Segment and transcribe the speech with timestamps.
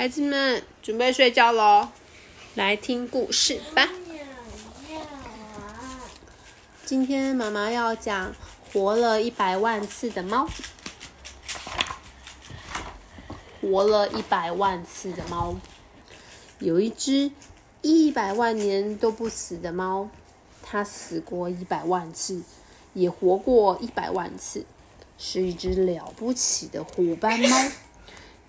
[0.00, 1.90] 孩子们准备睡觉喽，
[2.54, 3.86] 来听故事吧。
[6.86, 8.34] 今天妈妈要讲
[8.72, 10.48] 活了一百万次的猫。
[13.60, 15.54] 活了一百万次的猫，
[16.60, 17.30] 有一只
[17.82, 20.08] 一百万年都不死的猫，
[20.62, 22.42] 它死过一百万次，
[22.94, 24.64] 也活过一百万次，
[25.18, 27.68] 是一只了不起的虎斑猫。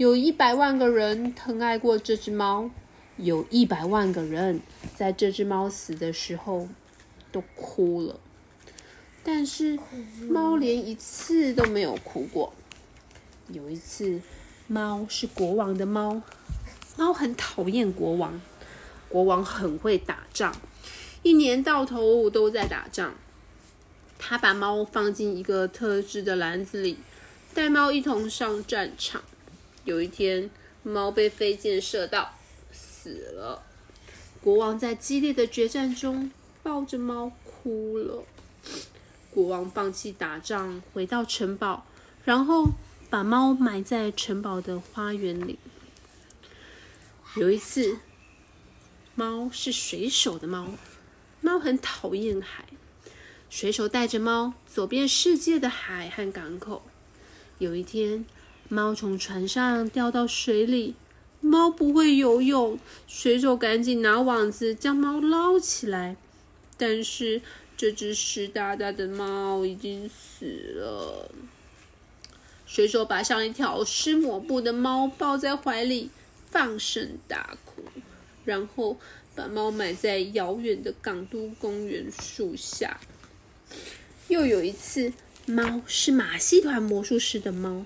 [0.00, 2.70] 有一百万个人疼爱过这只猫，
[3.18, 4.62] 有一百万个人
[4.96, 6.66] 在这只猫死的时候
[7.30, 8.18] 都哭了，
[9.22, 9.78] 但是
[10.26, 12.54] 猫连一次都没有哭过。
[13.48, 14.22] 有一次。
[14.66, 16.22] 猫是国王的猫，
[16.96, 18.40] 猫很讨厌国王。
[19.10, 20.56] 国王很会打仗，
[21.22, 23.12] 一年到头都在打仗。
[24.18, 26.96] 他把猫放进一个特制的篮子里，
[27.52, 29.20] 带猫一同上战场。
[29.84, 30.50] 有一天，
[30.82, 32.34] 猫被飞箭射到，
[32.72, 33.62] 死了。
[34.40, 36.30] 国王在激烈的决战中
[36.62, 38.24] 抱着猫哭了。
[39.30, 41.86] 国王放弃打仗，回到城堡，
[42.24, 42.70] 然后。
[43.10, 45.58] 把猫埋在城堡的花园里。
[47.34, 47.98] 有一次，
[49.16, 50.68] 猫是水手的猫，
[51.40, 52.66] 猫很讨厌海。
[53.48, 56.84] 水手带着猫走遍世界的海和港口。
[57.58, 58.24] 有一天，
[58.72, 60.94] 猫从船上掉到水里，
[61.40, 66.16] 猫不会游泳，水手赶紧拿网子将猫捞起来。
[66.76, 67.42] 但是，
[67.76, 71.32] 这只湿哒哒的猫已经死了。
[72.64, 76.08] 水手把像一条湿抹布的猫抱在怀里，
[76.48, 77.82] 放声大哭，
[78.44, 78.96] 然后
[79.34, 83.00] 把猫埋在遥远的港都公园树下。
[84.28, 85.12] 又有一次，
[85.46, 87.84] 猫是马戏团魔术师的猫，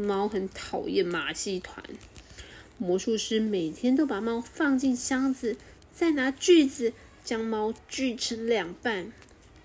[0.00, 1.84] 猫很讨厌马戏团。
[2.78, 5.56] 魔术师每天都把猫放进箱子，
[5.92, 6.92] 再拿锯子
[7.24, 9.12] 将猫锯成两半，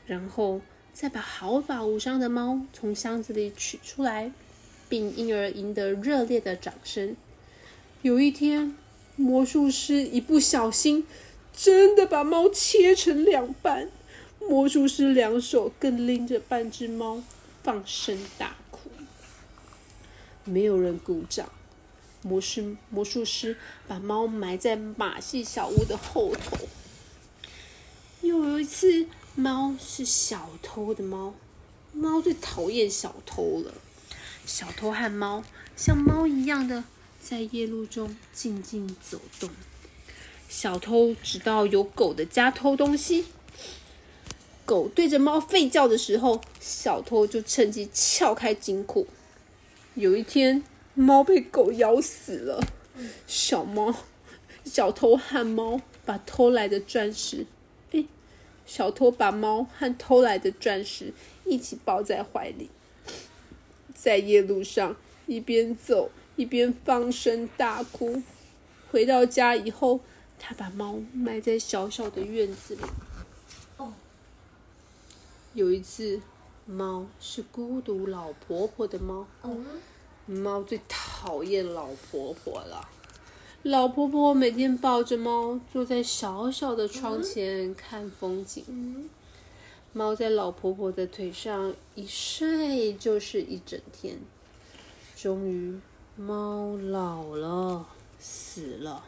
[0.05, 0.61] 然后。
[0.93, 4.33] 再把毫发无伤的猫从箱子里取出来，
[4.89, 7.15] 并因而赢得热烈的掌声。
[8.01, 8.75] 有一天，
[9.15, 11.07] 魔术师一不小心，
[11.55, 13.89] 真的把猫切成两半。
[14.41, 17.23] 魔术师两手更拎着半只猫，
[17.63, 18.70] 放声大哭。
[20.43, 21.49] 没有人鼓掌。
[22.23, 23.57] 魔师魔术师
[23.87, 26.67] 把猫埋在马戏小屋的后头。
[28.21, 29.07] 又有一次。
[29.33, 31.33] 猫是小偷的猫，
[31.93, 33.73] 猫最讨厌小偷了。
[34.45, 35.41] 小偷和猫
[35.77, 36.83] 像猫一样的
[37.21, 39.49] 在夜路中静静走动。
[40.49, 43.27] 小偷直到有狗的家偷东西，
[44.65, 49.07] 狗对着猫吠叫的时候，小偷就趁机撬开金库。
[50.01, 50.63] 有一天，
[50.95, 52.59] 猫被狗咬死了。
[53.27, 53.93] 小猫、
[54.65, 57.45] 小偷和猫把偷来的钻石。
[58.65, 61.13] 小偷把猫和偷来的钻石
[61.45, 62.71] 一起抱在怀里，
[63.93, 64.95] 在夜路上
[65.27, 68.23] 一边走一边放声大哭。
[68.89, 69.99] 回到家以后，
[70.39, 72.81] 他把猫埋在小小的院子里。
[75.53, 76.21] 有一次，
[76.65, 79.27] 猫是孤独老婆婆的猫，
[80.33, 82.87] 猫最讨厌老婆婆了。
[83.63, 89.09] 老婆婆每天抱着猫，坐在小小的窗前看风景。
[89.93, 94.17] 猫在老婆婆的腿上一睡就是一整天。
[95.15, 95.79] 终于，
[96.15, 97.85] 猫老了，
[98.17, 99.03] 死了。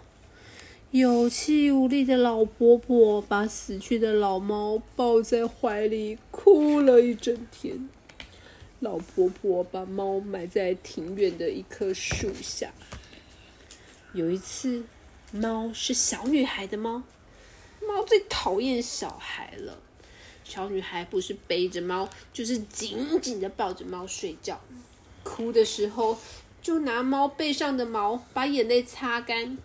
[0.91, 7.89] 有气无力的老婆婆把死去的老猫抱在怀里，哭了一整天。
[8.83, 12.73] 老婆婆把猫埋在庭院的一棵树下。
[14.11, 14.83] 有一次，
[15.31, 17.01] 猫是小女孩的猫，
[17.81, 19.79] 猫最讨厌小孩了。
[20.43, 24.59] 小女孩不是背着猫，就是紧紧的抱着猫睡觉。
[25.23, 26.17] 哭的时候，
[26.61, 29.57] 就拿猫背上的毛把眼泪擦干。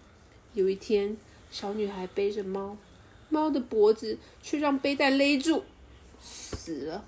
[0.54, 1.16] 有一天，
[1.50, 2.76] 小女孩背着猫，
[3.28, 5.64] 猫的脖子却让背带勒住，
[6.22, 7.04] 死了。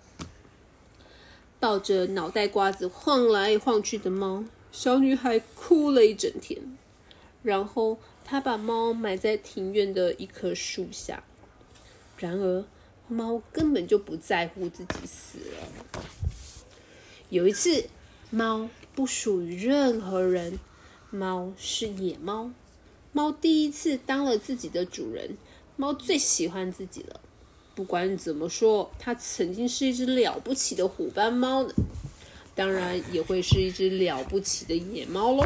[1.61, 4.43] 抱着脑袋瓜子晃来晃去的猫，
[4.73, 6.59] 小女孩哭了一整天。
[7.43, 11.23] 然后，她把猫埋在庭院的一棵树下。
[12.17, 12.65] 然而，
[13.09, 16.03] 猫根本就不在乎自己死了。
[17.29, 17.85] 有一次，
[18.31, 20.59] 猫不属于任何人，
[21.11, 22.51] 猫是野猫。
[23.13, 25.37] 猫第一次当了自己的主人，
[25.77, 27.21] 猫最喜欢自己了。
[27.75, 31.73] 不管怎么说，它曾经是一只了不起的虎斑猫呢，
[32.55, 35.45] 当然也会是一只了不起的野猫喽。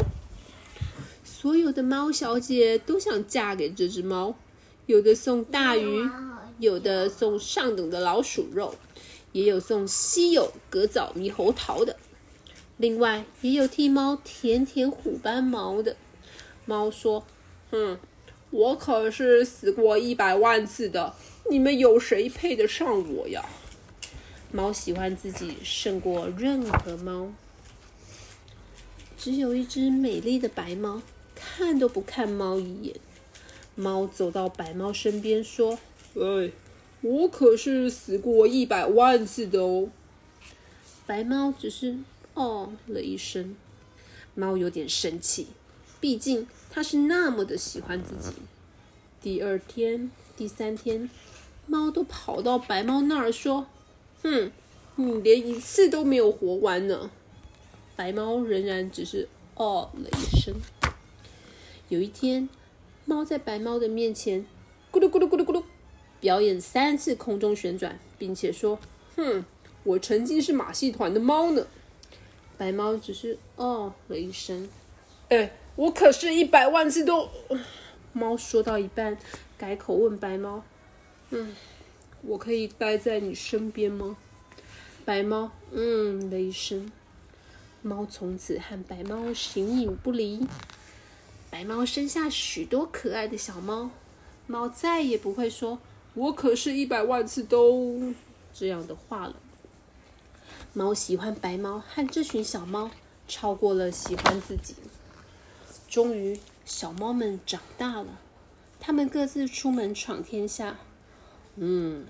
[1.23, 4.35] 所有的猫小姐都想嫁给这只猫，
[4.87, 6.09] 有的送大鱼，
[6.59, 8.73] 有的送上等的老鼠肉，
[9.31, 11.95] 也有送稀有格藻猕猴桃的。
[12.77, 15.95] 另外，也有替猫舔舔虎斑毛的。
[16.65, 17.23] 猫说
[17.71, 17.99] ：“哼，
[18.49, 21.13] 我可是死过一百万次的，
[21.49, 23.45] 你们有谁配得上我呀？”
[24.51, 27.33] 猫喜欢自己胜过任何猫。
[29.17, 31.01] 只有一只美丽的白猫，
[31.33, 32.95] 看都不看猫一眼。
[33.75, 35.79] 猫走到白猫身边说
[36.15, 36.51] ：“哎，
[37.01, 39.89] 我可是死过一百万次的哦。”
[41.05, 41.97] 白猫只是
[42.33, 43.55] 哦了一声。
[44.35, 45.47] 猫有点生气，
[45.99, 48.35] 毕竟它是那么的喜欢自己。
[49.21, 51.09] 第二天、第三天，
[51.65, 53.67] 猫都跑到白猫那儿说
[54.21, 54.51] ：“哼，
[54.95, 57.09] 你连一次都没有活完呢。”
[57.95, 60.53] 白猫仍然只是哦了一声。
[61.87, 62.49] 有一天，
[63.05, 64.45] 猫在白猫的面前
[64.91, 65.63] 咕噜咕噜咕噜咕噜
[66.19, 68.77] 表演三次空中旋转，并且说
[69.15, 69.45] ：“哼，
[69.85, 71.65] 我曾经是马戏团的猫呢。”
[72.57, 74.67] 白猫只是哦了一声。
[75.29, 77.29] 哎，我可是一百万次都……
[78.11, 79.17] 猫说到一半，
[79.57, 80.63] 改口问白猫
[81.31, 81.55] ：“嗯，
[82.21, 84.17] 我可以待在你身边吗？”
[85.05, 86.91] 白猫嗯了一声。
[87.81, 90.47] 猫从此和白猫形影不离。
[91.51, 93.91] 白猫生下许多可爱的小猫，
[94.47, 95.79] 猫再也不会说
[96.15, 98.13] “我可是一百万次都”
[98.53, 99.35] 这样的话了。
[100.73, 102.89] 猫喜欢白猫和这群小猫，
[103.27, 104.75] 超过了喜欢自己。
[105.87, 108.19] 终于，小猫们长大了，
[108.85, 110.77] 它们各自出门闯天下。
[111.55, 112.05] 嗯，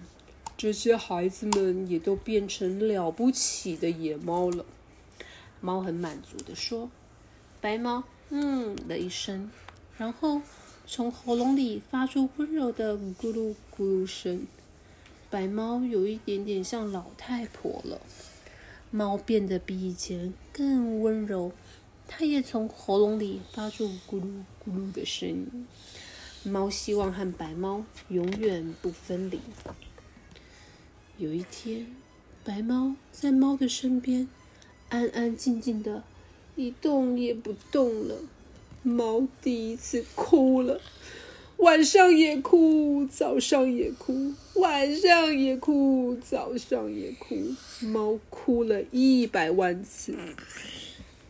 [0.57, 4.66] 这些孩子们也都变成了不起的野猫了。
[5.62, 6.89] 猫很满足的说
[7.62, 9.50] ：“白猫，嗯了一声，
[9.98, 10.42] 然后
[10.86, 14.45] 从喉咙里发出温柔的咕噜咕噜声。
[15.30, 18.01] 白猫有一点点像老太婆了。
[18.92, 21.54] 猫变得比以前更温柔，
[22.06, 25.66] 它也从喉咙里发出咕噜咕噜的声音。
[26.45, 29.39] 猫希望和白猫永远不分离。
[31.18, 31.88] 有一天，
[32.44, 34.27] 白猫在猫的身边。”
[34.88, 36.03] 安安静静的，
[36.56, 38.19] 一动也不动了。
[38.83, 40.80] 猫第一次哭了，
[41.57, 47.36] 晚上也哭，早上也哭，晚上也哭，早上也哭。
[47.81, 50.15] 猫哭了一百万次，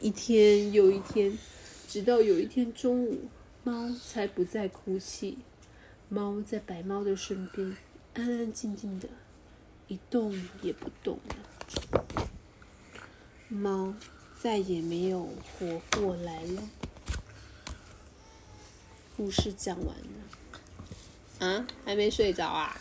[0.01, 1.35] 一天又一天，
[1.88, 3.21] 直到有一天中午，
[3.65, 5.39] 猫才不再哭泣。
[6.07, 7.75] 猫在白猫的身边，
[8.13, 9.09] 安安静静的，
[9.88, 12.07] 一动也不动了。
[13.47, 13.95] 猫
[14.39, 15.27] 再也没有
[15.57, 16.62] 活过来了。
[19.17, 19.88] 故事讲完
[21.39, 22.79] 了，啊，还没睡着啊？